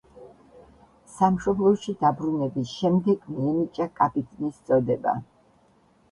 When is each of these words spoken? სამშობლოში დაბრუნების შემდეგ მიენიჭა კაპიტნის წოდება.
სამშობლოში 1.15 1.93
დაბრუნების 2.05 2.71
შემდეგ 2.77 3.27
მიენიჭა 3.33 3.87
კაპიტნის 4.01 4.57
წოდება. 4.71 5.15